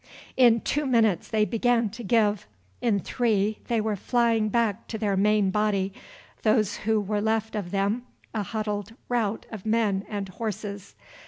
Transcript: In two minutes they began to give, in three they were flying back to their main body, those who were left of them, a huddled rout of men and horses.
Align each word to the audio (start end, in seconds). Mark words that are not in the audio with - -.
In 0.35 0.61
two 0.61 0.87
minutes 0.87 1.27
they 1.27 1.45
began 1.45 1.87
to 1.91 2.03
give, 2.03 2.47
in 2.81 3.01
three 3.01 3.59
they 3.67 3.79
were 3.79 3.95
flying 3.95 4.49
back 4.49 4.87
to 4.87 4.97
their 4.97 5.15
main 5.15 5.51
body, 5.51 5.93
those 6.41 6.77
who 6.77 6.99
were 6.99 7.21
left 7.21 7.53
of 7.55 7.69
them, 7.69 8.07
a 8.33 8.41
huddled 8.41 8.93
rout 9.09 9.45
of 9.51 9.63
men 9.63 10.03
and 10.09 10.29
horses. 10.29 10.95